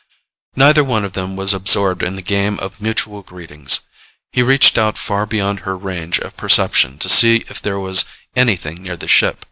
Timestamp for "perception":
6.35-6.97